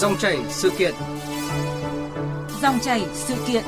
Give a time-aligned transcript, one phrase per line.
[0.00, 0.94] Dòng chảy sự kiện.
[2.62, 3.64] Dòng chảy sự kiện.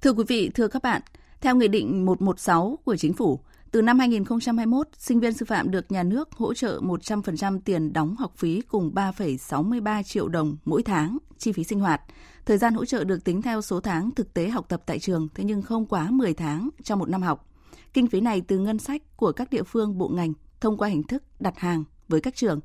[0.00, 1.02] Thưa quý vị, thưa các bạn,
[1.40, 3.40] theo Nghị định 116 của Chính phủ,
[3.70, 8.16] từ năm 2021, sinh viên sư phạm được nhà nước hỗ trợ 100% tiền đóng
[8.16, 12.02] học phí cùng 3,63 triệu đồng mỗi tháng chi phí sinh hoạt.
[12.46, 15.28] Thời gian hỗ trợ được tính theo số tháng thực tế học tập tại trường,
[15.34, 17.48] thế nhưng không quá 10 tháng trong một năm học.
[17.92, 21.02] Kinh phí này từ ngân sách của các địa phương bộ ngành thông qua hình
[21.02, 22.60] thức đặt hàng với các trường.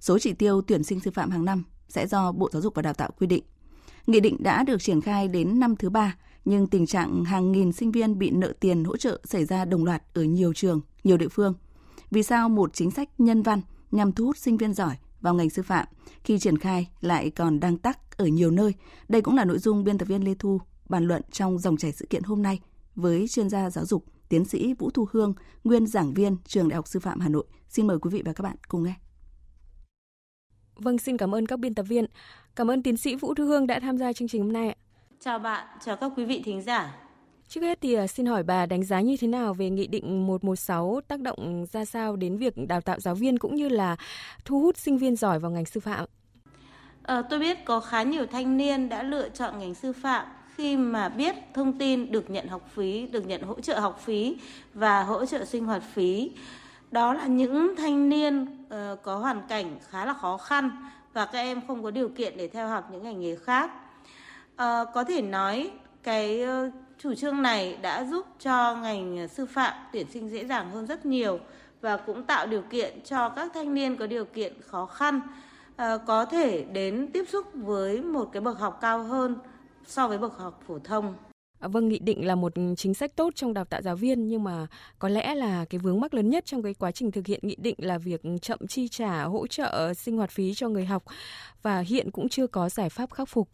[0.00, 2.82] Số chỉ tiêu tuyển sinh sư phạm hàng năm sẽ do Bộ Giáo dục và
[2.82, 3.44] Đào tạo quy định.
[4.06, 7.72] Nghị định đã được triển khai đến năm thứ ba, nhưng tình trạng hàng nghìn
[7.72, 11.16] sinh viên bị nợ tiền hỗ trợ xảy ra đồng loạt ở nhiều trường, nhiều
[11.16, 11.54] địa phương.
[12.10, 13.60] Vì sao một chính sách nhân văn
[13.90, 15.86] nhằm thu hút sinh viên giỏi vào ngành sư phạm
[16.24, 18.74] khi triển khai lại còn đang tắc ở nhiều nơi?
[19.08, 21.92] Đây cũng là nội dung biên tập viên Lê Thu bàn luận trong dòng chảy
[21.92, 22.60] sự kiện hôm nay
[22.94, 25.34] với chuyên gia giáo dục tiến sĩ Vũ Thu Hương,
[25.64, 27.44] nguyên giảng viên trường Đại học Sư phạm Hà Nội.
[27.68, 28.94] Xin mời quý vị và các bạn cùng nghe.
[30.76, 32.06] Vâng, xin cảm ơn các biên tập viên.
[32.56, 34.76] Cảm ơn tiến sĩ Vũ Thu Hương đã tham gia chương trình hôm nay.
[35.24, 36.94] Chào bạn, chào các quý vị thính giả.
[37.48, 40.26] Trước hết thì à, xin hỏi bà đánh giá như thế nào về Nghị định
[40.26, 43.96] 116 tác động ra sao đến việc đào tạo giáo viên cũng như là
[44.44, 46.06] thu hút sinh viên giỏi vào ngành sư phạm?
[47.02, 50.76] À, tôi biết có khá nhiều thanh niên đã lựa chọn ngành sư phạm khi
[50.76, 54.36] mà biết thông tin được nhận học phí, được nhận hỗ trợ học phí
[54.74, 56.30] và hỗ trợ sinh hoạt phí.
[56.90, 60.70] Đó là những thanh niên uh, có hoàn cảnh khá là khó khăn
[61.12, 63.70] và các em không có điều kiện để theo học những ngành nghề khác.
[64.56, 65.70] À, có thể nói
[66.02, 70.70] cái ờ, chủ trương này đã giúp cho ngành sư phạm tuyển sinh dễ dàng
[70.70, 71.38] hơn rất nhiều
[71.80, 75.20] và cũng tạo điều kiện cho các thanh niên có điều kiện khó khăn
[75.76, 79.36] à, có thể đến tiếp xúc với một cái bậc học cao hơn
[79.86, 81.14] so với bậc học phổ thông.
[81.60, 84.44] À, vâng, nghị định là một chính sách tốt trong đào tạo giáo viên nhưng
[84.44, 84.66] mà
[84.98, 87.56] có lẽ là cái vướng mắc lớn nhất trong cái quá trình thực hiện nghị
[87.56, 91.04] định là việc chậm chi trả hỗ trợ sinh hoạt phí cho người học
[91.62, 93.48] và hiện cũng chưa có giải pháp khắc phục.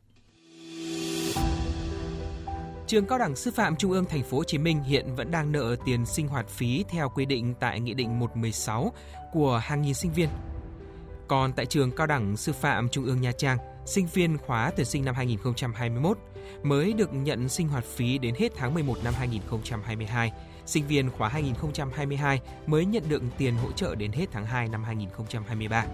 [2.88, 5.52] Trường Cao đẳng Sư phạm Trung ương Thành phố Hồ Chí Minh hiện vẫn đang
[5.52, 8.92] nợ tiền sinh hoạt phí theo quy định tại Nghị định 116
[9.32, 10.28] của hàng nghìn sinh viên.
[11.28, 14.86] Còn tại trường Cao đẳng Sư phạm Trung ương Nha Trang, sinh viên khóa tuyển
[14.86, 16.18] sinh năm 2021
[16.62, 20.32] mới được nhận sinh hoạt phí đến hết tháng 11 năm 2022.
[20.66, 24.84] Sinh viên khóa 2022 mới nhận được tiền hỗ trợ đến hết tháng 2 năm
[24.84, 25.86] 2023.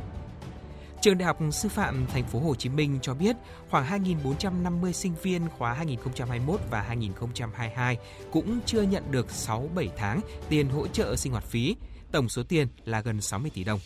[1.04, 3.36] Trường Đại học Sư phạm Thành phố Hồ Chí Minh cho biết
[3.70, 7.96] khoảng 2.450 sinh viên khóa 2021 và 2022
[8.32, 11.76] cũng chưa nhận được 6-7 tháng tiền hỗ trợ sinh hoạt phí,
[12.12, 13.80] tổng số tiền là gần 60 tỷ đồng.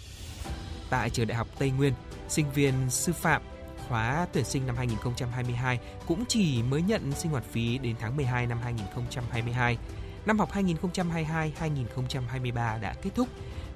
[0.91, 1.93] Tại trường Đại học Tây Nguyên,
[2.29, 3.43] sinh viên sư phạm
[3.89, 8.47] khóa tuyển sinh năm 2022 cũng chỉ mới nhận sinh hoạt phí đến tháng 12
[8.47, 9.79] năm 2022.
[10.27, 13.29] Năm học 2022-2023 đã kết thúc.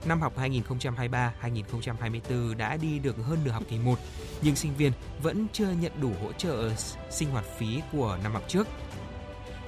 [0.05, 3.99] Năm học 2023-2024 đã đi được hơn nửa học kỳ 1,
[4.43, 4.93] nhưng sinh viên
[5.23, 6.71] vẫn chưa nhận đủ hỗ trợ
[7.11, 8.69] sinh hoạt phí của năm học trước.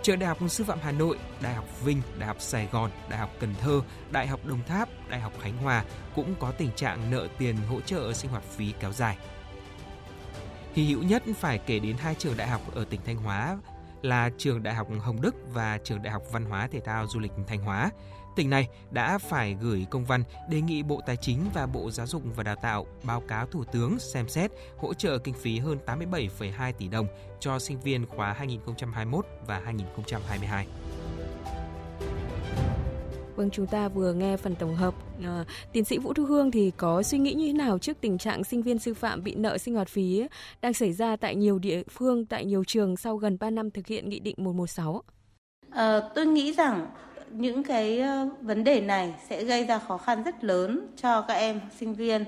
[0.03, 3.19] Trường Đại học Sư phạm Hà Nội, Đại học Vinh, Đại học Sài Gòn, Đại
[3.19, 3.81] học Cần Thơ,
[4.11, 5.85] Đại học Đồng Tháp, Đại học Khánh Hòa
[6.15, 9.17] cũng có tình trạng nợ tiền hỗ trợ sinh hoạt phí kéo dài.
[10.75, 13.59] Hy hữu nhất phải kể đến hai trường đại học ở tỉnh Thanh Hóa
[14.03, 17.21] là trường Đại học Hồng Đức và trường Đại học Văn hóa Thể thao Du
[17.21, 17.91] lịch Thanh Hóa.
[18.37, 22.07] Tỉnh này đã phải gửi công văn đề nghị Bộ Tài chính và Bộ Giáo
[22.07, 25.79] dục và Đào tạo báo cáo Thủ tướng xem xét hỗ trợ kinh phí hơn
[25.87, 27.07] 87,2 tỷ đồng
[27.41, 30.67] cho sinh viên khóa 2021 và 2022.
[33.37, 34.95] Vâng, chúng ta vừa nghe phần tổng hợp.
[35.25, 38.19] À, tiến sĩ Vũ Thu Hương thì có suy nghĩ như thế nào trước tình
[38.19, 40.27] trạng sinh viên sư phạm bị nợ sinh hoạt phí
[40.63, 43.87] đang xảy ra tại nhiều địa phương, tại nhiều trường sau gần 3 năm thực
[43.87, 45.03] hiện Nghị định 116?
[45.71, 46.87] À, tôi nghĩ rằng
[47.35, 51.35] những cái ờ, vấn đề này sẽ gây ra khó khăn rất lớn cho các
[51.35, 52.25] em sinh viên.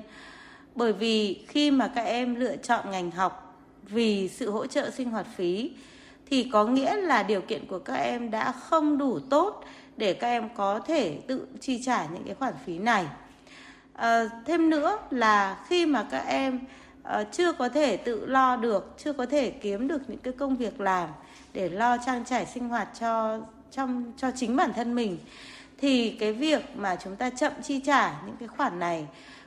[0.75, 5.11] Bởi vì khi mà các em lựa chọn ngành học vì sự hỗ trợ sinh
[5.11, 5.71] hoạt phí
[6.31, 9.65] thì có nghĩa là điều kiện của các em đã không đủ tốt
[9.97, 13.07] để các em có thể tự chi trả những cái khoản phí này
[13.93, 16.61] à, thêm nữa là khi mà các em
[17.03, 20.57] uh, chưa có thể tự lo được chưa có thể kiếm được những cái công
[20.57, 21.09] việc làm
[21.53, 23.41] để lo trang trải sinh hoạt cho
[23.71, 25.19] trong cho chính bản thân mình
[25.79, 29.07] thì cái việc mà chúng ta chậm chi trả những cái khoản này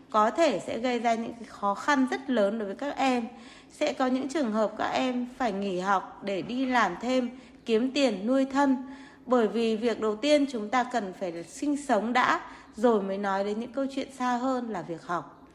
[0.10, 3.28] có thể sẽ gây ra những cái khó khăn rất lớn đối với các em.
[3.72, 7.30] Sẽ có những trường hợp các em phải nghỉ học để đi làm thêm
[7.66, 8.78] kiếm tiền nuôi thân.
[9.26, 12.42] Bởi vì việc đầu tiên chúng ta cần phải sinh sống đã
[12.76, 15.48] rồi mới nói đến những câu chuyện xa hơn là việc học.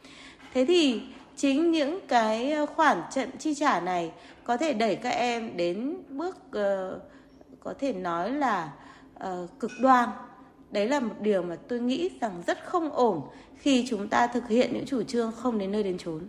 [0.55, 1.03] Thế thì
[1.37, 4.13] chính những cái ờ, khoản chậm chi trả này
[4.45, 7.03] có thể đẩy các em đến bước uh,
[7.65, 8.73] có thể nói là
[9.25, 10.09] uh, cực đoan
[10.71, 13.21] đấy là một điều mà tôi nghĩ rằng rất không ổn
[13.57, 16.21] khi chúng ta thực hiện những chủ trương không đến nơi đến chốn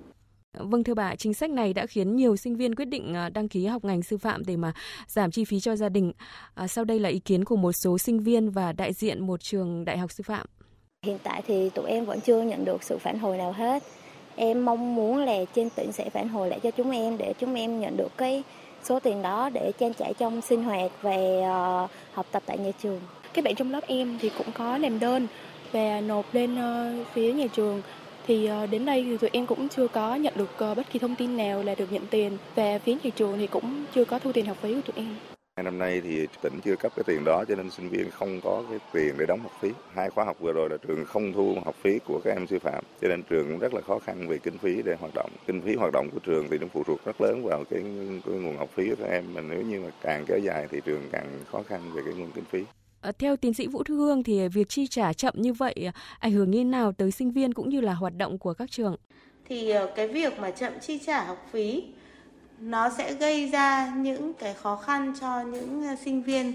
[0.57, 3.47] Vâng thưa bà, chính sách này đã khiến nhiều sinh viên quyết định à, đăng
[3.47, 4.73] ký học ngành sư phạm để mà
[5.07, 6.11] giảm chi phí cho gia đình.
[6.53, 9.41] À, sau đây là ý kiến của một số sinh viên và đại diện một
[9.41, 10.45] trường đại học sư phạm.
[11.05, 13.83] Hiện tại thì tụi em vẫn chưa nhận được sự phản hồi nào hết.
[14.35, 17.55] Em mong muốn là trên tỉnh sẽ phản hồi lại cho chúng em để chúng
[17.55, 18.43] em nhận được cái
[18.85, 22.71] số tiền đó để trang trải trong sinh hoạt và ờ, học tập tại nhà
[22.83, 22.99] trường.
[23.33, 25.27] Các bạn trong lớp em thì cũng có làm đơn
[25.71, 27.81] và nộp lên ờ, phía nhà trường
[28.27, 31.15] thì ờ, đến đây thì tụi em cũng chưa có nhận được bất kỳ thông
[31.15, 34.31] tin nào là được nhận tiền và phía nhà trường thì cũng chưa có thu
[34.31, 35.34] tiền học phí của tụi em.
[35.63, 38.63] Năm nay thì tỉnh chưa cấp cái tiền đó cho nên sinh viên không có
[38.69, 39.69] cái tiền để đóng học phí.
[39.93, 42.59] Hai khóa học vừa rồi là trường không thu học phí của các em sư
[42.59, 45.31] phạm cho nên trường cũng rất là khó khăn về kinh phí để hoạt động.
[45.47, 47.81] Kinh phí hoạt động của trường thì nó phụ thuộc rất lớn vào cái,
[48.25, 49.33] cái nguồn học phí của các em.
[49.33, 52.31] Mà nếu như mà càng kéo dài thì trường càng khó khăn về cái nguồn
[52.35, 52.63] kinh phí.
[53.01, 56.31] Ờ, theo tiến sĩ Vũ Thư Hương thì việc chi trả chậm như vậy ảnh
[56.31, 58.95] hưởng như nào tới sinh viên cũng như là hoạt động của các trường?
[59.49, 61.83] Thì ờ, cái việc mà chậm chi trả học phí
[62.59, 66.53] nó sẽ gây ra những cái khó khăn cho những à, sinh viên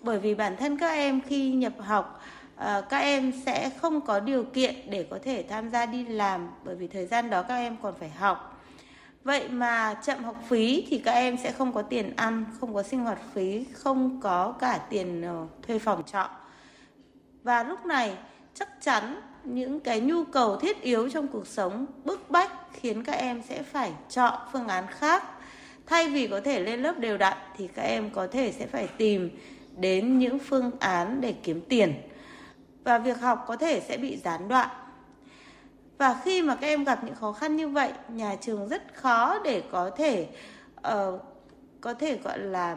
[0.00, 2.22] bởi vì bản thân các em khi nhập học
[2.56, 6.48] à, các em sẽ không có điều kiện để có thể tham gia đi làm
[6.64, 8.52] bởi vì thời gian đó các em còn phải học
[9.24, 12.82] Vậy mà chậm học phí thì các em sẽ không có tiền ăn, không có
[12.82, 16.28] sinh hoạt phí, không có cả tiền ờ, thuê phòng trọ.
[17.42, 18.16] Và lúc này
[18.54, 23.12] chắc chắn những cái nhu cầu thiết yếu trong cuộc sống bức bách khiến các
[23.12, 25.24] em sẽ phải chọn phương án khác.
[25.86, 28.88] Thay vì có thể lên lớp đều đặn thì các em có thể sẽ phải
[28.96, 29.30] tìm
[29.76, 31.94] đến những phương án để kiếm tiền.
[32.84, 34.68] Và việc học có thể sẽ bị gián đoạn
[36.02, 39.38] và khi mà các em gặp những khó khăn như vậy nhà trường rất khó
[39.38, 40.28] để có thể
[40.78, 41.20] uh,
[41.80, 42.76] có thể gọi là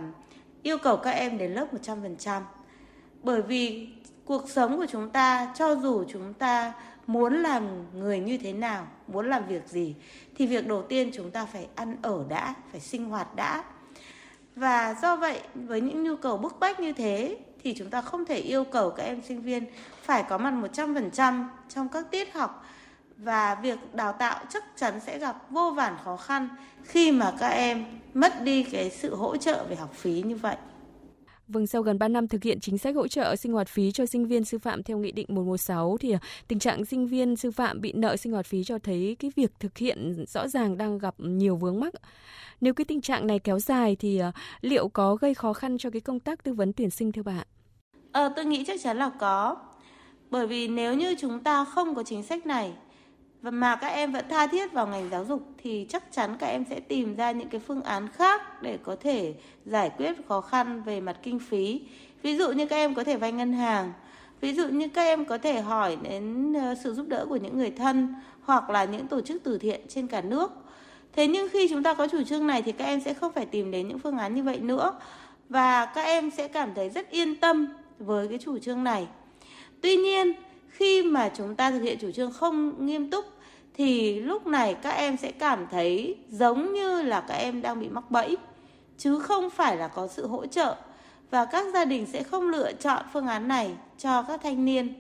[0.64, 2.42] yêu cầu các em đến lớp 100%
[3.24, 3.88] bởi vì
[4.26, 6.74] cuộc sống của chúng ta cho dù chúng ta
[7.08, 9.96] muốn làm người như thế nào, muốn làm việc gì,
[10.36, 13.64] thì việc đầu tiên chúng ta phải ăn ở đã, phải sinh hoạt đã
[14.56, 18.26] và do vậy, với những nhu cầu bức bách như thế, thì chúng ta không
[18.26, 19.66] thể yêu cầu các em sinh viên
[20.02, 22.66] phải có mặt 100% trong các tiết học
[23.18, 26.50] và việc đào tạo chắc chắn sẽ gặp vô vàn khó khăn
[26.84, 30.56] khi mà các em mất đi cái sự hỗ trợ về học phí như vậy.
[31.48, 34.06] Vâng, sau gần 3 năm thực hiện chính sách hỗ trợ sinh hoạt phí cho
[34.06, 37.52] sinh viên sư phạm theo Nghị định 116 thì à, tình trạng sinh viên sư
[37.52, 40.98] phạm bị nợ sinh hoạt phí cho thấy cái việc thực hiện rõ ràng đang
[40.98, 41.94] gặp nhiều vướng mắc.
[42.62, 44.32] Nếu cái tình trạng này kéo dài thì à,
[44.62, 47.48] liệu có gây khó khăn cho cái công tác tư vấn tuyển sinh thưa bạn?
[48.12, 49.58] Ờ, tôi nghĩ chắc chắn là có.
[50.30, 52.74] Bởi vì nếu như chúng ta không có chính sách này
[53.46, 56.48] và mà các em vẫn tha thiết vào ngành giáo dục thì chắc chắn các
[56.48, 59.34] em sẽ tìm ra những cái phương án khác để có thể
[59.66, 61.82] giải quyết khó khăn về mặt kinh phí.
[62.22, 63.94] Ví dụ như các em có thể vay ngân hàng,
[64.42, 67.58] ví dụ như các em có thể hỏi đến ờ, sự giúp đỡ của những
[67.58, 70.52] người thân hoặc là những tổ chức từ thiện trên cả nước.
[71.14, 73.46] Thế nhưng khi chúng ta có chủ trương này thì các em sẽ không phải
[73.46, 75.00] tìm đến những phương án như vậy nữa.
[75.50, 77.68] Và các em sẽ cảm thấy rất yên tâm
[78.00, 79.08] với cái chủ trương này.
[79.82, 80.34] Tuy nhiên,
[80.70, 83.35] khi mà chúng ta thực hiện chủ trương không nghiêm túc
[83.78, 87.90] thì lúc này các em sẽ cảm thấy giống như là các em đang bị
[87.90, 88.38] mắc bẫy,
[88.98, 90.76] chứ không phải là có sự hỗ trợ.
[91.32, 94.94] Và các gia đình sẽ không lựa chọn phương án này cho các thanh niên,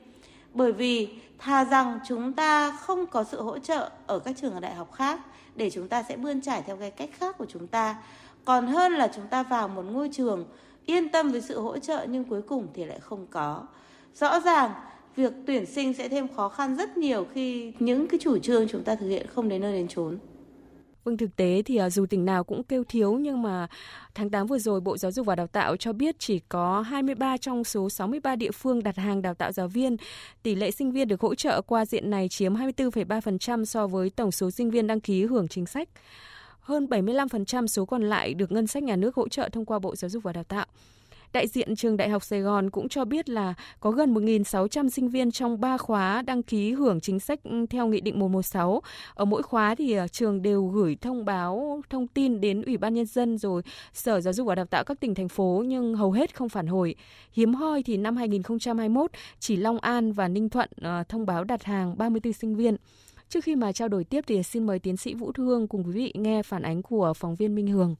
[0.54, 4.76] bởi vì thà rằng chúng ta không có sự hỗ trợ ở các trường đại
[4.76, 5.20] học khác
[5.56, 7.96] để chúng ta sẽ bươn trải theo cái cách khác của chúng ta.
[8.46, 10.46] Còn hơn là chúng ta vào một ngôi trường
[10.86, 13.64] yên tâm với sự hỗ trợ nhưng cuối cùng thì lại không có.
[14.16, 14.72] Rõ ràng
[15.16, 18.84] việc tuyển sinh sẽ thêm khó khăn rất nhiều khi những cái chủ trương chúng
[18.84, 20.18] ta thực hiện không đến nơi đến chốn.
[21.06, 23.68] Vâng, thực tế thì à, dù tỉnh nào cũng kêu thiếu nhưng mà
[24.16, 27.38] tháng 8 vừa rồi Bộ Giáo dục và Đào tạo cho biết chỉ có 23
[27.38, 29.98] trong số 63 địa phương đặt hàng đào tạo giáo viên.
[30.44, 34.32] Tỷ lệ sinh viên được hỗ trợ qua diện này chiếm 24,3% so với tổng
[34.32, 35.90] số sinh viên đăng ký hưởng chính sách.
[36.60, 39.96] Hơn 75% số còn lại được ngân sách nhà nước hỗ trợ thông qua Bộ
[39.96, 40.66] Giáo dục và Đào tạo.
[41.34, 45.10] Đại diện trường Đại học Sài Gòn cũng cho biết là có gần 1.600 sinh
[45.10, 48.82] viên trong 3 khóa đăng ký hưởng chính sách ừ, theo Nghị định 116.
[49.14, 52.94] Ở mỗi khóa thì ờ, trường đều gửi thông báo, thông tin đến Ủy ban
[52.94, 53.62] Nhân dân rồi
[53.94, 56.68] Sở Giáo dục và Đào tạo các tỉnh, thành phố nhưng hầu hết không phản
[56.68, 56.96] hồi.
[57.32, 61.64] Hiếm hoi thì năm 2021 chỉ Long An và Ninh Thuận ờ, thông báo đặt
[61.64, 62.76] hàng 34 sinh viên.
[63.30, 65.92] Trước khi mà trao đổi tiếp thì xin mời tiến sĩ Vũ Thương cùng quý
[65.92, 67.96] vị nghe phản ánh của phóng viên Minh Hường.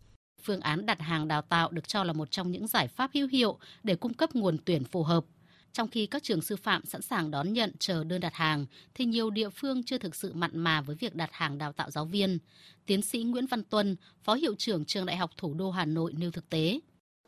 [0.46, 3.28] Phương án đặt hàng đào tạo được cho là một trong những giải pháp hữu
[3.28, 5.26] hiệu để cung cấp nguồn tuyển phù hợp.
[5.74, 9.06] Trong khi các trường sư phạm sẵn sàng đón nhận chờ đơn đặt hàng, thì
[9.06, 12.06] nhiều địa phương chưa thực sự mặn mà với việc đặt hàng đào tạo giáo
[12.06, 12.40] viên.
[12.86, 16.14] Tiến sĩ Nguyễn Văn Tuân, Phó Hiệu trưởng Trường Đại học Thủ đô Hà Nội
[16.18, 16.80] nêu thực tế.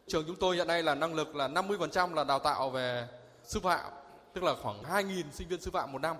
[0.07, 3.07] Trường chúng tôi hiện nay là năng lực là 50% là đào tạo về
[3.43, 3.91] sư phạm,
[4.33, 6.15] tức là khoảng 2.000 sinh viên sư phạm một năm.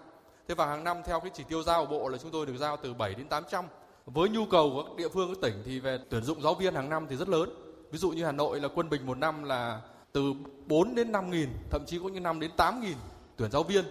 [0.47, 2.57] Thế và hàng năm theo cái chỉ tiêu giao của bộ là chúng tôi được
[2.57, 3.65] giao từ 7 đến 800.
[4.13, 6.75] Với nhu cầu của các địa phương các tỉnh thì về tuyển dụng giáo viên
[6.75, 7.49] hàng năm thì rất lớn.
[7.91, 10.33] Ví dụ như Hà Nội là quân bình một năm là từ
[10.67, 12.97] 4 đến 5 nghìn, thậm chí có những năm đến 8 nghìn
[13.37, 13.85] tuyển giáo viên.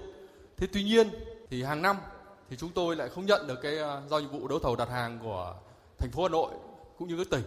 [0.57, 1.09] Thế tuy nhiên
[1.51, 1.97] thì hàng năm
[2.51, 4.89] thì chúng tôi lại không nhận được cái à, giao dịch vụ đấu thầu đặt
[4.89, 5.55] hàng của
[5.99, 6.51] thành phố Hà Nội
[6.99, 7.43] cũng như các tỉnh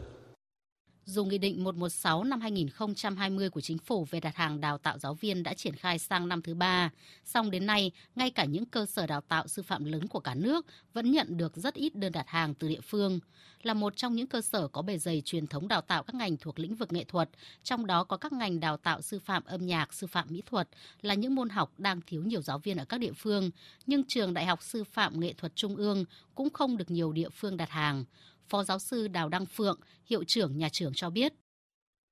[1.10, 5.14] dù Nghị định 116 năm 2020 của Chính phủ về đặt hàng đào tạo giáo
[5.14, 6.90] viên đã triển khai sang năm thứ ba,
[7.26, 10.36] song đến nay, ngay cả những cơ sở đào tạo sư phạm lớn của cả
[10.36, 13.20] nước vẫn nhận được rất ít đơn đặt hàng từ địa phương.
[13.64, 16.38] Là một trong những cơ sở có bề dày truyền thống đào tạo các ngành
[16.38, 17.30] thuộc lĩnh vực nghệ thuật,
[17.64, 20.70] trong đó có các ngành đào tạo sư phạm âm nhạc, sư phạm mỹ thuật
[21.02, 23.52] là những môn học đang thiếu nhiều giáo viên ở các địa phương,
[23.86, 27.30] nhưng trường Đại học Sư phạm Nghệ thuật Trung ương cũng không được nhiều địa
[27.30, 28.06] phương đặt hàng.
[28.50, 31.34] Phó giáo sư Đào Đăng Phượng, hiệu trưởng nhà trường cho biết.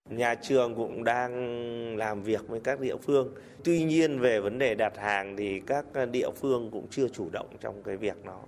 [0.10, 3.34] Nhà trường cũng đang làm việc với các địa phương.
[3.63, 7.48] Tuy nhiên về vấn đề đặt hàng thì các địa phương cũng chưa chủ động
[7.62, 8.44] trong cái việc đó.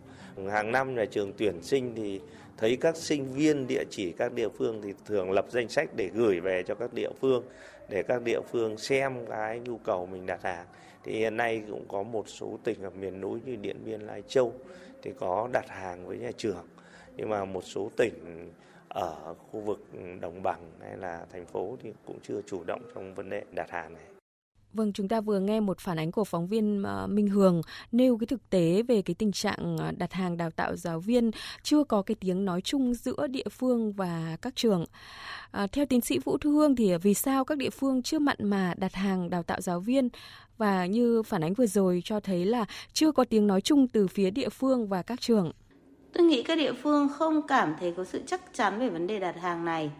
[0.50, 2.20] Hàng năm nhà trường tuyển sinh thì
[2.58, 6.10] thấy các sinh viên địa chỉ các địa phương thì thường lập danh sách để
[6.14, 7.44] gửi về cho các địa phương
[7.90, 10.66] để các địa phương xem cái nhu cầu mình đặt hàng.
[11.04, 14.24] Thì hiện nay cũng có một số tỉnh ở miền núi như Điện Biên, Lai
[14.28, 14.54] Châu
[15.02, 16.66] thì có đặt hàng với nhà trường
[17.20, 18.14] nhưng mà một số tỉnh
[18.88, 19.86] ở khu vực
[20.22, 23.70] đồng bằng hay là thành phố thì cũng chưa chủ động trong vấn đề đặt
[23.70, 24.04] hàng này.
[24.74, 27.62] Vâng, chúng ta vừa nghe một phản ánh của phóng viên ờ, Minh Hường
[27.92, 31.32] nêu cái thực tế về cái tình trạng ờ, đặt hàng đào tạo giáo viên
[31.64, 34.86] chưa có cái tiếng nói chung giữa địa phương và các trường.
[35.52, 38.38] À, theo tiến sĩ Vũ Thu Hương thì vì sao các địa phương chưa mặn
[38.40, 40.10] mà đặt hàng đào tạo giáo viên
[40.58, 44.08] và như phản ánh vừa rồi cho thấy là chưa có tiếng nói chung từ
[44.08, 45.52] phía địa phương và các trường.
[46.14, 49.20] Tôi nghĩ các địa phương không cảm thấy có sự chắc chắn về vấn đề
[49.20, 49.92] đặt hàng này.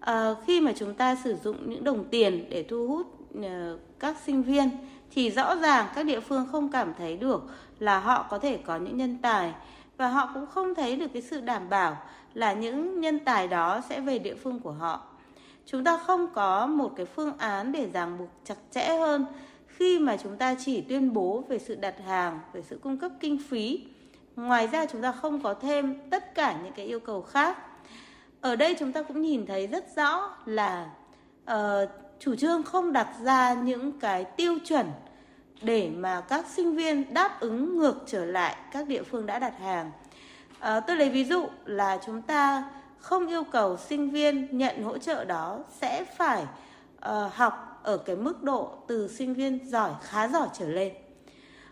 [0.00, 3.06] À, khi mà chúng ta sử dụng những đồng tiền để thu hút
[3.38, 4.70] uh, các sinh viên
[5.10, 7.42] thì rõ ràng các địa phương không cảm thấy được
[7.78, 9.54] là họ có thể có những nhân tài
[9.96, 11.96] và họ cũng không thấy được cái sự đảm bảo
[12.34, 15.02] là những nhân tài đó sẽ về địa phương của họ.
[15.66, 19.26] Chúng ta không có một cái phương án để ràng buộc chặt chẽ hơn
[19.66, 23.12] khi mà chúng ta chỉ tuyên bố về sự đặt hàng, về sự cung cấp
[23.20, 23.84] kinh phí
[24.36, 27.58] Ngoài ra chúng ta không có thêm tất cả những cái yêu cầu khác.
[28.40, 30.90] Ở đây chúng ta cũng nhìn thấy rất rõ là
[31.52, 31.56] uh,
[32.18, 34.86] chủ trương không đặt ra những cái tiêu chuẩn
[35.62, 39.58] để mà các sinh viên đáp ứng ngược trở lại các địa phương đã đặt
[39.58, 39.90] hàng.
[40.58, 44.98] uh, tôi lấy ví dụ là chúng ta không yêu cầu sinh viên nhận hỗ
[44.98, 50.28] trợ đó sẽ phải uh, học ở cái mức độ từ sinh viên giỏi khá
[50.28, 50.92] giỏi trở lên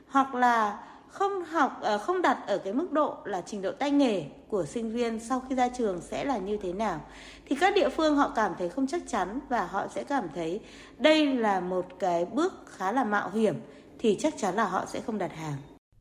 [0.09, 0.79] hoặc là
[1.19, 4.65] không học ờ, không đặt ở cái mức độ là trình độ tay nghề của
[4.65, 7.01] sinh viên sau khi ra trường sẽ là như thế nào
[7.49, 10.61] thì các địa phương họ cảm thấy không chắc chắn và họ sẽ cảm thấy
[10.99, 13.55] đây là một cái bước khá là mạo hiểm
[13.99, 15.57] thì chắc chắn là họ sẽ không đặt hàng.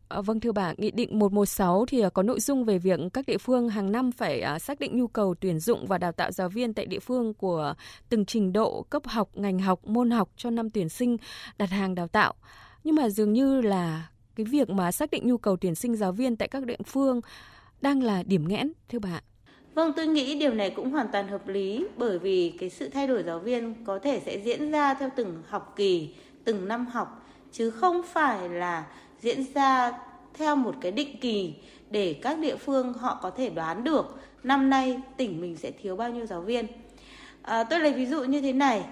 [0.09, 3.25] À, vâng thưa bà, Nghị định 116 thì ờ, có nội dung về việc các
[3.27, 6.49] địa phương hàng năm phải xác định nhu cầu tuyển dụng và đào tạo giáo
[6.49, 7.73] viên tại địa phương của
[8.09, 11.17] từng trình độ cấp học, ngành học, môn học cho năm tuyển sinh
[11.57, 12.33] đặt hàng đào tạo.
[12.83, 16.11] Nhưng mà dường như là cái việc mà xác định nhu cầu tuyển sinh giáo
[16.11, 17.21] viên tại các địa phương
[17.81, 19.21] đang là điểm nghẽn thưa bà?
[19.73, 23.07] Vâng, tôi nghĩ điều này cũng hoàn toàn hợp lý bởi vì cái sự thay
[23.07, 27.27] đổi giáo viên có thể sẽ diễn ra theo từng học kỳ, từng năm học
[27.51, 28.85] chứ không phải là
[29.19, 29.91] diễn ra
[30.33, 31.53] theo một cái định kỳ
[31.89, 35.95] để các địa phương họ có thể đoán được năm nay tỉnh mình sẽ thiếu
[35.95, 36.67] bao nhiêu giáo viên.
[37.41, 38.85] À, tôi lấy ví dụ như thế này,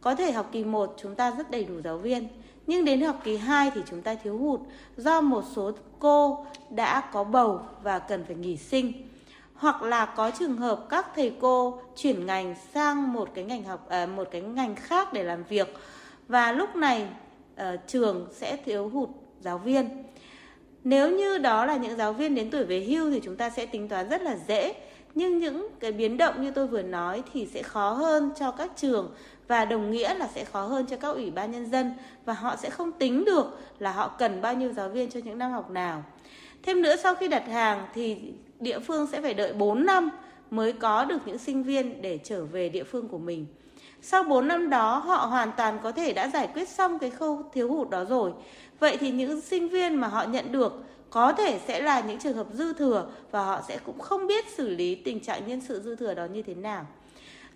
[0.00, 2.28] có thể học kỳ 1 chúng ta rất đầy đủ giáo viên,
[2.66, 4.60] nhưng đến học kỳ 2 thì chúng ta thiếu hụt
[4.96, 8.92] do một số cô đã có bầu và cần phải nghỉ sinh.
[9.54, 13.88] Hoặc là có trường hợp các thầy cô chuyển ngành sang một cái ngành học
[13.88, 15.74] à, một cái ngành khác để làm việc.
[16.28, 17.08] Và lúc này
[17.56, 19.08] à, trường sẽ thiếu hụt
[19.40, 19.88] giáo viên.
[20.84, 23.66] Nếu như đó là những giáo viên đến tuổi về hưu thì chúng ta sẽ
[23.66, 24.74] tính toán rất là dễ.
[25.14, 28.70] Nhưng những cái biến động như tôi vừa nói thì sẽ khó hơn cho các
[28.76, 29.14] trường
[29.48, 31.92] và đồng nghĩa là sẽ khó hơn cho các ủy ban nhân dân
[32.24, 35.38] và họ sẽ không tính được là họ cần bao nhiêu giáo viên cho những
[35.38, 36.04] năm học nào.
[36.62, 38.16] Thêm nữa, sau khi đặt hàng thì
[38.60, 40.10] địa phương sẽ phải đợi 4 năm
[40.50, 43.46] mới có được những sinh viên để trở về địa phương của mình.
[44.02, 47.42] Sau 4 năm đó, họ hoàn toàn có thể đã giải quyết xong cái khâu
[47.52, 48.32] thiếu hụt đó rồi.
[48.78, 52.36] Vậy thì những sinh viên mà họ nhận được có thể sẽ là những trường
[52.36, 55.80] hợp dư thừa và họ sẽ cũng không biết xử lý tình trạng nhân sự
[55.80, 56.86] dư thừa đó như thế nào.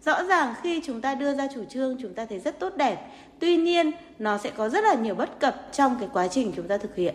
[0.04, 3.10] Rõ ràng khi chúng ta đưa ra chủ trương chúng ta thấy rất tốt đẹp,
[3.38, 6.68] tuy nhiên nó sẽ có rất là nhiều bất cập trong cái quá trình chúng
[6.68, 7.14] ta thực hiện.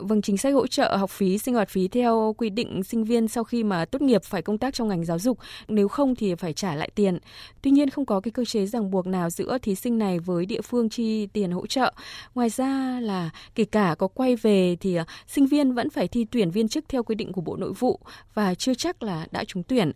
[0.00, 3.28] Vâng, chính sách hỗ trợ học phí, sinh hoạt phí theo quy định sinh viên
[3.28, 5.38] sau khi mà tốt nghiệp phải công tác trong ngành giáo dục,
[5.68, 7.18] nếu không thì phải trả lại tiền.
[7.62, 10.46] Tuy nhiên không có cái cơ chế ràng buộc nào giữa thí sinh này với
[10.46, 11.92] địa phương chi tiền hỗ trợ.
[12.34, 16.26] Ngoài ra là kể cả có quay về thì à, sinh viên vẫn phải thi
[16.30, 18.00] tuyển viên chức theo quy định của Bộ Nội vụ
[18.34, 19.92] và chưa chắc là đã trúng tuyển.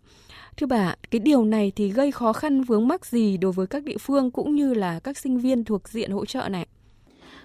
[0.56, 3.85] Thưa bà, cái điều này thì gây khó khăn vướng mắc gì đối với các
[3.85, 6.66] địa phương cũng như là các sinh viên thuộc diện hỗ trợ này?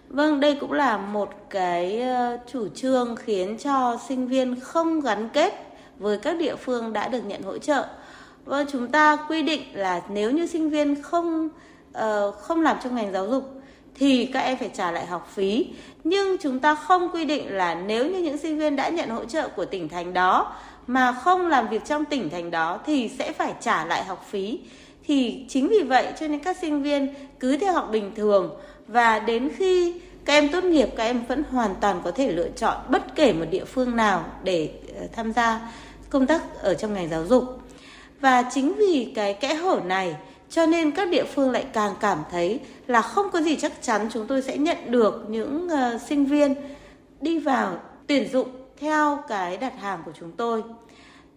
[0.10, 5.30] Vâng, đây cũng là một cái ờ, chủ trương khiến cho sinh viên không gắn
[5.34, 5.54] kết
[6.00, 7.88] với các địa phương đã được nhận hỗ trợ.
[8.46, 11.50] Vâng, chúng ta quy định là nếu như sinh viên không
[11.98, 13.44] uh, không làm trong ngành giáo dục
[13.96, 15.68] thì các em phải trả lại học phí.
[16.04, 19.26] Nhưng chúng ta không quy định là nếu như những sinh viên đã nhận hỗ
[19.26, 20.54] trợ của tỉnh thành đó
[20.88, 24.60] mà không làm việc trong tỉnh thành đó thì sẽ phải trả lại học phí.
[25.08, 28.58] Thì chính vì vậy cho nên các sinh viên cứ theo học bình thường
[28.88, 32.50] và đến khi các em tốt nghiệp các em vẫn hoàn toàn có thể lựa
[32.50, 35.72] chọn bất kể một địa phương nào để ờ, tham gia
[36.10, 37.44] công tác ở trong ngành giáo dục.
[38.20, 40.16] Và chính vì cái kẽ hở này
[40.50, 44.10] cho nên các địa phương lại càng cảm thấy là không có gì chắc chắn
[44.14, 46.56] chúng tôi sẽ nhận được những uh, sinh viên
[47.22, 47.78] đi vào
[48.08, 48.48] tuyển dụng
[48.80, 50.64] theo cái đặt hàng của chúng tôi.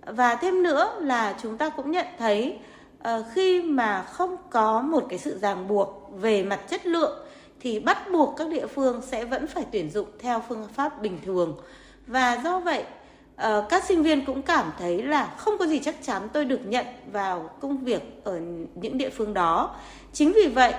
[0.07, 2.59] Và thêm nữa là chúng ta cũng nhận thấy
[2.99, 7.19] uh, khi mà không có một cái sự ràng buộc về mặt chất lượng
[7.61, 11.19] thì bắt buộc các địa phương sẽ vẫn phải tuyển dụng theo phương pháp bình
[11.25, 11.57] thường.
[12.07, 12.85] Và do vậy
[13.37, 16.61] ờ, các sinh viên cũng cảm thấy là không có gì chắc chắn tôi được
[16.67, 18.41] nhận vào công việc ở
[18.75, 19.77] những địa phương đó.
[20.13, 20.75] Chính vì vậy,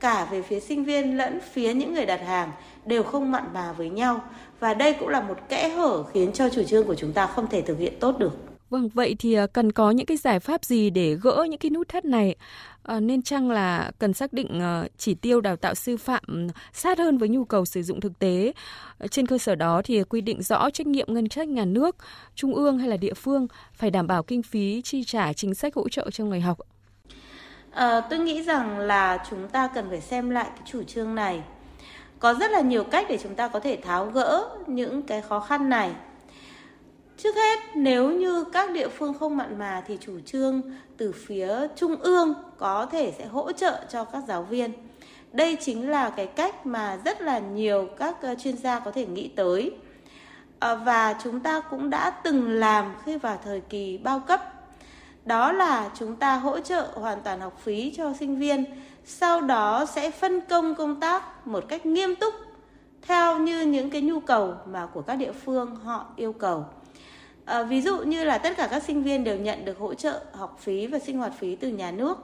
[0.00, 2.52] cả về phía sinh viên lẫn phía những người đặt hàng
[2.84, 4.20] đều không mặn mà với nhau.
[4.60, 7.46] Và đây cũng là một kẽ hở khiến cho chủ trương của chúng ta không
[7.46, 8.45] thể thực hiện tốt được.
[8.70, 11.70] Vâng, vậy thì à, cần có những cái giải pháp gì để gỡ những cái
[11.70, 12.36] nút thắt này?
[12.82, 16.22] À, nên chăng là cần xác định à, chỉ tiêu đào tạo sư phạm
[16.72, 18.52] sát hơn với nhu cầu sử dụng thực tế.
[18.98, 21.96] À, trên cơ sở đó thì quy định rõ trách nhiệm ngân sách nhà nước,
[22.34, 25.74] trung ương hay là địa phương phải đảm bảo kinh phí chi trả chính sách
[25.74, 26.58] hỗ trợ cho người học.
[27.70, 31.42] À, tôi nghĩ rằng là chúng ta cần phải xem lại cái chủ trương này.
[32.18, 35.40] Có rất là nhiều cách để chúng ta có thể tháo gỡ những cái khó
[35.40, 35.92] khăn này
[37.16, 40.62] Trước hết, nếu như các địa phương không mặn mà thì chủ trương
[40.96, 44.72] từ phía trung ương có thể sẽ hỗ trợ cho các giáo viên.
[45.32, 49.06] Đây chính là cái cách mà rất là nhiều các ờ, chuyên gia có thể
[49.06, 49.72] nghĩ tới.
[50.58, 54.52] Ờ, và chúng ta cũng đã từng làm khi vào thời kỳ bao cấp.
[55.24, 58.64] Đó là chúng ta hỗ trợ hoàn toàn học phí cho sinh viên,
[59.04, 62.34] sau đó sẽ phân công công tác một cách nghiêm túc
[63.02, 66.64] theo như những cái nhu cầu mà của các địa phương họ yêu cầu.
[67.46, 70.20] À, ví dụ như là tất cả các sinh viên đều nhận được hỗ trợ
[70.32, 72.18] học phí và sinh hoạt phí từ nhà nước.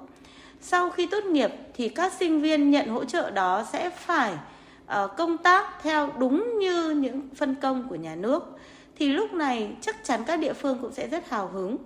[0.61, 5.11] Sau khi tốt nghiệp thì các sinh viên nhận hỗ trợ đó sẽ phải uh,
[5.16, 8.58] công tác theo đúng như những phân công của nhà nước.
[8.98, 11.76] Thì lúc này chắc chắn các địa phương cũng sẽ rất hào hứng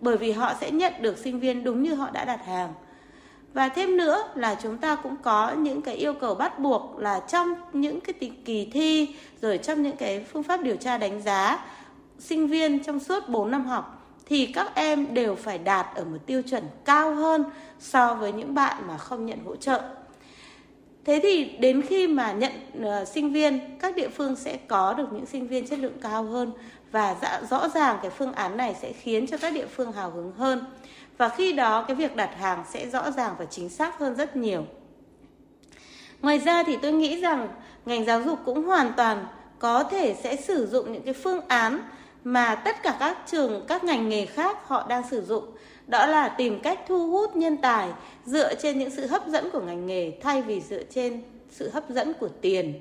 [0.00, 2.72] bởi vì họ sẽ nhận được sinh viên đúng như họ đã đặt hàng.
[3.54, 7.20] Và thêm nữa là chúng ta cũng có những cái yêu cầu bắt buộc là
[7.28, 9.08] trong những cái kỳ thi
[9.42, 11.58] rồi trong những cái phương pháp điều tra đánh giá
[12.18, 16.18] sinh viên trong suốt 4 năm học thì các em đều phải đạt ở một
[16.26, 17.44] tiêu chuẩn cao hơn
[17.78, 19.82] so với những bạn mà không nhận hỗ trợ.
[21.04, 25.12] Thế thì đến khi mà nhận uh, sinh viên, các địa phương sẽ có được
[25.12, 26.52] những sinh viên chất lượng cao hơn
[26.92, 30.10] và dạ, rõ ràng cái phương án này sẽ khiến cho các địa phương hào
[30.10, 30.64] hứng hơn.
[31.18, 34.36] Và khi đó cái việc đặt hàng sẽ rõ ràng và chính xác hơn rất
[34.36, 34.64] nhiều.
[36.22, 37.48] Ngoài ra thì tôi nghĩ rằng
[37.86, 39.26] ngành giáo dục cũng hoàn toàn
[39.58, 41.80] có thể sẽ sử dụng những cái phương án
[42.26, 45.44] mà tất cả các trường, các ngành nghề khác họ đang sử dụng.
[45.86, 47.88] Đó là tìm cách thu hút nhân tài
[48.24, 51.90] dựa trên những sự hấp dẫn của ngành nghề thay vì dựa trên sự hấp
[51.90, 52.74] dẫn của tiền.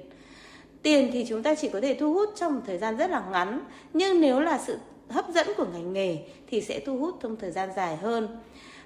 [0.81, 3.23] Tiền thì chúng ta chỉ có thể thu hút trong một thời gian rất là
[3.31, 3.59] ngắn,
[3.93, 4.77] nhưng nếu là sự
[5.09, 6.17] hấp dẫn của ngành nghề
[6.49, 8.27] thì sẽ thu hút trong thời gian dài hơn.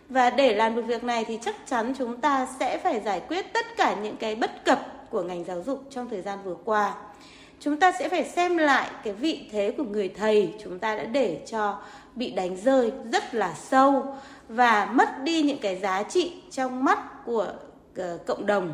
[0.09, 3.53] Và để làm được việc này thì chắc chắn chúng ta sẽ phải giải quyết
[3.53, 6.95] tất cả những cái bất cập của ngành giáo dục trong thời gian vừa qua
[7.59, 11.03] chúng ta sẽ phải xem lại cái vị thế của người thầy chúng ta đã
[11.03, 11.77] để cho
[12.15, 14.15] bị đánh rơi rất là sâu
[14.49, 17.53] và mất đi những cái giá trị trong mắt của
[17.95, 18.73] ờ, cộng đồng.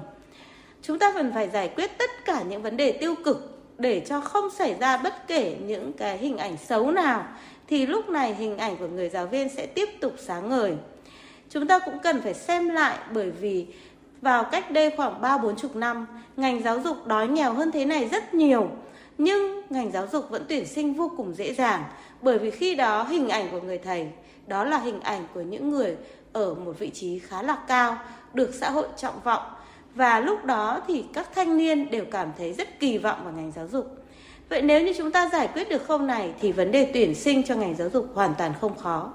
[0.82, 4.22] Chúng ta cần phải giải quyết tất cả những vấn đề tiêu cực để cho
[4.22, 7.26] không xảy ra bất kể những cái hình ảnh xấu nào,
[7.68, 10.74] thì lúc này hình ảnh của người giáo viên sẽ tiếp tục sáng ngời.
[11.50, 13.66] Chúng ta cũng cần phải xem lại bởi vì
[14.26, 16.08] vào cách đây khoảng ba bốn chục năm,
[16.38, 18.70] ngành giáo dục đói nghèo hơn thế này rất nhiều.
[19.18, 21.84] Nhưng ngành giáo dục vẫn tuyển sinh vô cùng dễ dàng
[22.22, 24.08] bởi vì khi đó hình ảnh của người thầy
[24.48, 25.96] đó là hình ảnh của những người
[26.34, 27.98] ở một vị trí khá là cao,
[28.34, 29.44] được xã hội trọng vọng
[29.96, 33.52] và lúc đó thì các thanh niên đều cảm thấy rất kỳ vọng vào ngành
[33.56, 33.98] giáo dục.
[34.50, 37.44] Vậy nếu như chúng ta giải quyết được khâu này thì vấn đề tuyển sinh
[37.44, 39.14] cho ngành giáo dục hoàn toàn không khó.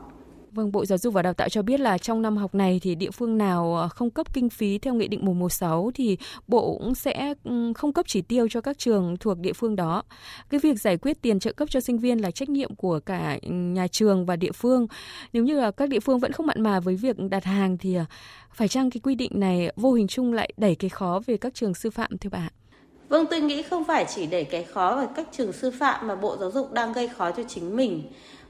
[0.53, 2.95] Vâng, Bộ Giáo dục và Đào tạo cho biết là trong năm học này thì
[2.95, 6.95] địa phương nào ờ, không cấp kinh phí theo Nghị định 116 thì Bộ cũng
[6.95, 10.03] sẽ ừ, không cấp chỉ tiêu cho các trường thuộc địa phương đó.
[10.51, 13.39] Cái việc giải quyết tiền trợ cấp cho sinh viên là trách nhiệm của cả
[13.43, 14.87] nhà trường và địa phương.
[15.33, 17.95] Nếu như là các địa phương vẫn không mặn mà với việc đặt hàng thì
[17.95, 18.05] ờ,
[18.53, 21.55] phải chăng cái quy định này vô hình chung lại đẩy cái khó về các
[21.55, 22.49] trường sư phạm thưa bà?
[23.09, 26.15] Vâng, tôi nghĩ không phải chỉ đẩy cái khó về các trường sư phạm mà
[26.15, 28.03] Bộ Giáo dục đang gây khó cho chính mình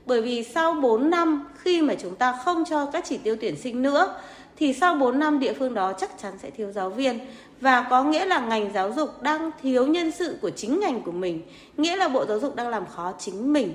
[0.07, 3.57] bởi vì sau 4 năm khi mà chúng ta không cho các chỉ tiêu tuyển
[3.57, 4.15] sinh nữa
[4.57, 7.19] thì sau 4 năm địa phương đó chắc chắn sẽ thiếu giáo viên
[7.61, 11.13] và có nghĩa là ngành giáo dục đang thiếu nhân sự của chính ngành của
[11.13, 11.43] mình,
[11.77, 13.75] nghĩa là Bộ Giáo dục đang làm khó chính mình.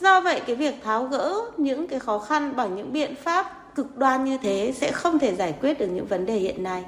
[0.00, 3.96] Do vậy cái việc tháo gỡ những cái khó khăn bằng những biện pháp cực
[3.96, 6.84] đoan như thế sẽ không thể giải quyết được những vấn đề hiện nay.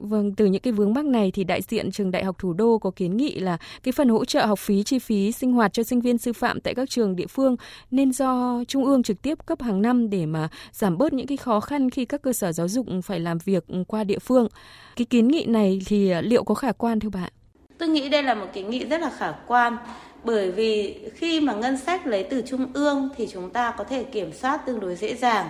[0.00, 2.78] Vâng, từ những cái vướng mắc này thì đại diện trường Đại học Thủ đô
[2.78, 5.82] có kiến nghị là cái phần hỗ trợ học phí chi phí sinh hoạt cho
[5.82, 7.56] sinh viên sư phạm tại các trường địa phương
[7.90, 11.36] nên do Trung ương trực tiếp cấp hàng năm để mà giảm bớt những cái
[11.36, 14.48] khó khăn khi các cơ sở giáo dục phải làm việc qua địa phương.
[14.96, 17.32] Cái kiến nghị này thì liệu có khả quan thưa bạn?
[17.78, 19.76] Tôi nghĩ đây là một kiến nghị rất là khả quan
[20.24, 24.04] bởi vì khi mà ngân sách lấy từ trung ương thì chúng ta có thể
[24.04, 25.48] kiểm soát tương đối dễ dàng.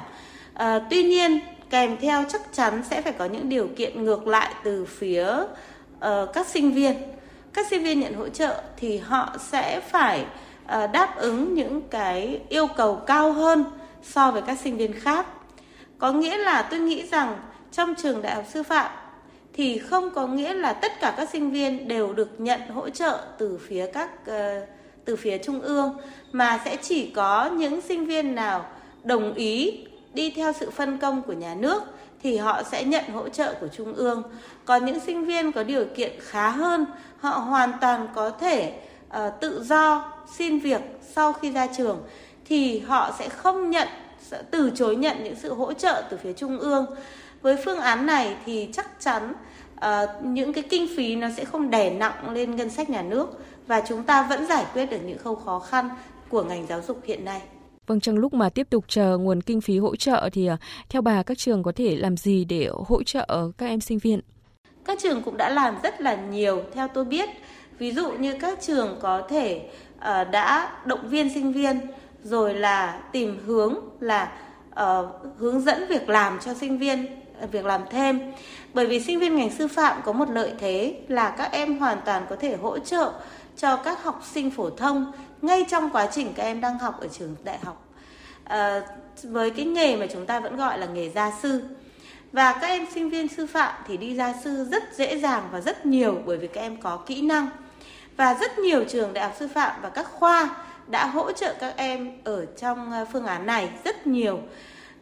[0.54, 1.38] À, tuy nhiên
[1.70, 5.26] kèm theo chắc chắn sẽ phải có những điều kiện ngược lại từ phía
[5.98, 6.04] uh,
[6.34, 6.94] các sinh viên.
[7.52, 10.20] Các sinh viên nhận hỗ trợ thì họ sẽ phải
[10.64, 13.64] uh, đáp ứng những cái yêu cầu cao hơn
[14.02, 15.26] so với các sinh viên khác.
[15.98, 17.36] Có nghĩa là tôi nghĩ rằng
[17.72, 18.90] trong trường đại học sư phạm
[19.52, 23.18] thì không có nghĩa là tất cả các sinh viên đều được nhận hỗ trợ
[23.38, 24.68] từ phía các uh,
[25.04, 25.96] từ phía trung ương
[26.32, 28.66] mà sẽ chỉ có những sinh viên nào
[29.04, 31.82] đồng ý đi theo sự phân công của nhà nước
[32.22, 34.22] thì họ sẽ nhận hỗ trợ của trung ương.
[34.64, 36.86] Còn những sinh viên có điều kiện khá hơn,
[37.20, 40.80] họ hoàn toàn có thể uh, tự do xin việc
[41.14, 42.02] sau khi ra trường
[42.44, 43.88] thì họ sẽ không nhận
[44.30, 46.86] sẽ từ chối nhận những sự hỗ trợ từ phía trung ương.
[47.42, 49.32] Với phương án này thì chắc chắn
[49.76, 49.84] uh,
[50.22, 53.26] những cái kinh phí nó sẽ không đè nặng lên ngân sách nhà nước
[53.66, 55.88] và chúng ta vẫn giải quyết được những khâu khó khăn
[56.28, 57.40] của ngành giáo dục hiện nay.
[57.88, 60.56] Vâng, trong lúc mà tiếp tục chờ nguồn kinh phí hỗ trợ thì à,
[60.88, 64.20] theo bà các trường có thể làm gì để hỗ trợ các em sinh viên?
[64.84, 67.28] Các trường cũng đã làm rất là nhiều theo tôi biết.
[67.78, 71.80] Ví dụ như các trường có thể uh, đã động viên sinh viên
[72.22, 74.32] rồi là tìm hướng là
[74.70, 75.06] uh,
[75.38, 77.06] hướng dẫn việc làm cho sinh viên
[77.40, 78.20] à, việc làm thêm
[78.74, 81.98] bởi vì sinh viên ngành sư phạm có một lợi thế là các em hoàn
[82.04, 83.12] toàn có thể hỗ trợ
[83.56, 87.08] cho các học sinh phổ thông ngay trong quá trình các em đang học ở
[87.08, 87.88] trường đại học
[88.44, 88.82] à,
[89.22, 91.62] với cái nghề mà chúng ta vẫn gọi là nghề gia sư.
[92.32, 95.60] Và các em sinh viên sư phạm thì đi gia sư rất dễ dàng và
[95.60, 97.48] rất nhiều bởi vì các em có kỹ năng.
[98.16, 101.74] Và rất nhiều trường đại học sư phạm và các khoa đã hỗ trợ các
[101.76, 104.40] em ở trong ờ, phương án này rất nhiều.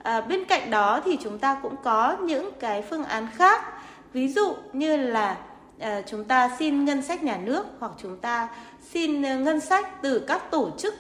[0.03, 3.65] À, bên cạnh đó thì chúng ta cũng có những cái phương án khác.
[4.13, 5.37] Ví dụ như là
[5.79, 8.49] Ờ, chúng ta xin ngân sách nhà nước hoặc chúng ta
[8.93, 10.95] xin ờ, ngân sách từ các tổ chức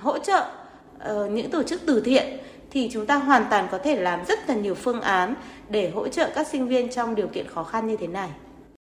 [0.00, 0.46] hỗ trợ
[0.98, 2.38] ờ, những tổ chức từ thiện
[2.70, 5.34] thì chúng ta hoàn toàn có thể làm rất là nhiều phương án
[5.70, 8.30] để hỗ trợ các sinh viên trong điều kiện khó khăn như thế này.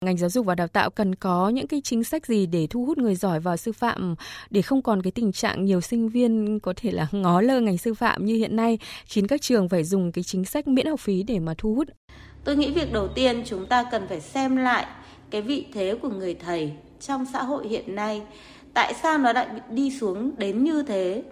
[0.04, 2.84] Ngành giáo dục và đào tạo cần có những cái chính sách gì để thu
[2.84, 4.14] hút người giỏi vào sư phạm
[4.50, 7.78] để không còn cái tình trạng nhiều sinh viên có thể là ngó lơ ngành
[7.78, 11.00] sư phạm như hiện nay khiến các trường phải dùng cái chính sách miễn học
[11.00, 11.88] phí để mà thu hút.
[12.46, 14.86] Tôi nghĩ việc đầu tiên chúng ta cần phải xem lại
[15.30, 18.22] cái vị thế của người thầy trong xã hội hiện nay.
[18.74, 21.22] Tại sao nó lại đi xuống đến như thế?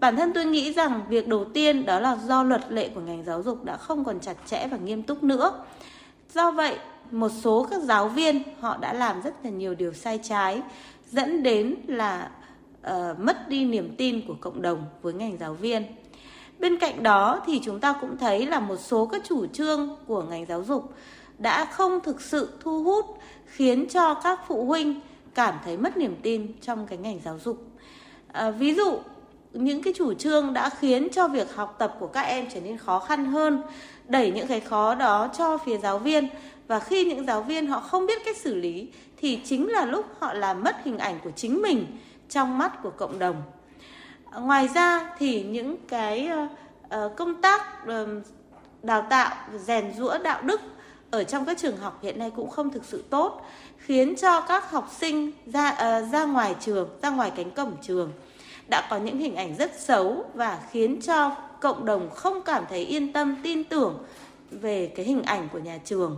[0.00, 3.24] Bản thân tôi nghĩ rằng việc đầu tiên đó là do luật lệ của ngành
[3.24, 5.64] giáo dục đã không còn chặt chẽ và nghiêm túc nữa.
[6.34, 6.76] Do vậy
[7.10, 10.62] một số các giáo viên họ đã làm rất là nhiều điều sai trái
[11.10, 12.30] dẫn đến là
[12.86, 15.82] uh, mất đi niềm tin của cộng đồng với ngành giáo viên
[16.58, 20.22] bên cạnh đó thì chúng ta cũng thấy là một số các chủ trương của
[20.22, 20.94] ngành giáo dục
[21.38, 23.04] đã không thực sự thu hút
[23.46, 25.00] khiến cho các phụ huynh
[25.34, 27.66] cảm thấy mất niềm tin trong cái ngành giáo dục.
[28.32, 28.98] À, ví dụ
[29.52, 32.78] những cái chủ trương đã khiến cho việc học tập của các em trở nên
[32.78, 33.62] khó khăn hơn
[34.08, 36.28] đẩy những cái khó đó cho phía giáo viên.
[36.66, 40.06] Và khi những giáo viên họ không biết cách xử lý thì chính là lúc
[40.18, 41.86] họ làm mất hình ảnh của chính mình
[42.28, 43.42] trong mắt của cộng đồng
[44.40, 46.46] ngoài ra thì những cái ờ,
[46.88, 48.06] ờ, công tác ờ,
[48.82, 50.60] đào tạo, rèn rũa đạo đức
[51.10, 53.46] ở trong các trường học hiện nay cũng không thực sự tốt,
[53.78, 58.12] khiến cho các học sinh ra ra ngoài trường, ra ngoài cánh cổng trường
[58.70, 62.80] đã có những hình ảnh rất xấu và khiến cho cộng đồng không cảm thấy
[62.80, 63.98] yên tâm, tin tưởng
[64.50, 66.16] về cái hình ảnh của nhà trường.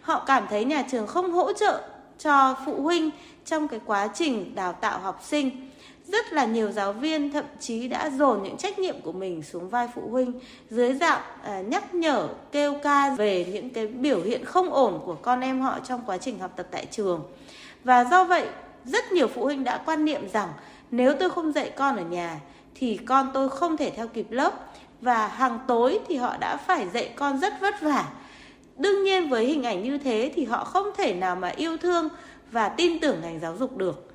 [0.00, 1.82] Họ cảm thấy nhà trường không hỗ trợ
[2.18, 3.10] cho phụ huynh
[3.44, 5.67] trong cái quá trình đào tạo học sinh
[6.12, 9.68] rất là nhiều giáo viên thậm chí đã dồn những trách nhiệm của mình xuống
[9.68, 10.32] vai phụ huynh
[10.70, 15.14] dưới dạng à, nhắc nhở kêu ca về những cái biểu hiện không ổn của
[15.14, 17.22] con em họ trong quá trình học tập tại trường.
[17.84, 18.46] Và do vậy
[18.84, 20.48] rất nhiều phụ huynh đã quan niệm rằng
[20.90, 22.40] nếu tôi không dạy con ở nhà
[22.74, 24.52] thì con tôi không thể theo kịp lớp
[25.00, 28.08] và hàng tối thì họ đã phải dạy con rất vất vả.
[28.76, 32.08] Đương nhiên với hình ảnh như thế thì họ không thể nào mà yêu thương
[32.50, 34.07] và tin tưởng ngành giáo dục được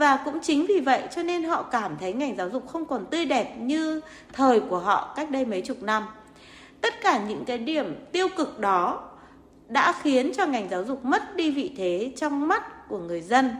[0.00, 3.06] và cũng chính vì vậy cho nên họ cảm thấy ngành giáo dục không còn
[3.06, 4.00] tươi đẹp như
[4.32, 6.06] thời của họ cách đây mấy chục năm.
[6.80, 9.08] Tất cả những cái điểm tiêu cực đó
[9.68, 13.50] đã khiến cho ngành giáo dục mất đi vị thế trong mắt của người dân.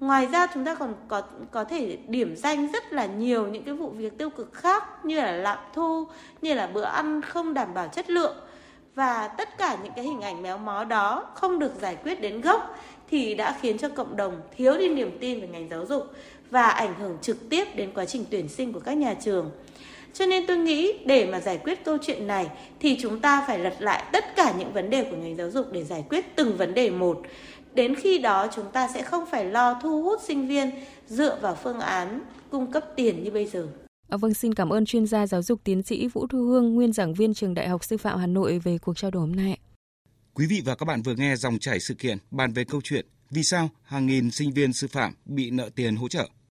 [0.00, 3.74] Ngoài ra chúng ta còn có có thể điểm danh rất là nhiều những cái
[3.74, 6.06] vụ việc tiêu cực khác như là lạm thu,
[6.42, 8.36] như là bữa ăn không đảm bảo chất lượng.
[8.94, 12.40] Và tất cả những cái hình ảnh méo mó đó không được giải quyết đến
[12.40, 12.78] gốc
[13.10, 16.06] thì đã khiến cho cộng đồng thiếu đi niềm tin về ngành giáo dục
[16.50, 19.50] và ảnh hưởng trực tiếp đến quá trình tuyển sinh của các nhà trường.
[20.12, 22.46] Cho nên tôi nghĩ để mà giải quyết câu chuyện này
[22.80, 25.66] thì chúng ta phải lật lại tất cả những vấn đề của ngành giáo dục
[25.72, 27.22] để giải quyết từng vấn đề một.
[27.74, 30.70] Đến khi đó chúng ta sẽ không phải lo thu hút sinh viên
[31.06, 33.66] dựa vào phương án cung cấp tiền như bây giờ.
[34.08, 36.92] À, vâng, xin cảm ơn chuyên gia giáo dục tiến sĩ Vũ Thu Hương, nguyên
[36.92, 39.58] giảng viên trường Đại học Sư phạm Hà Nội về cuộc trao đổi hôm nay.
[40.38, 43.06] Quý vị và các bạn vừa nghe dòng chảy sự kiện bàn về câu chuyện
[43.30, 46.28] vì sao hàng nghìn sinh viên sư phạm bị nợ tiền hỗ trợ.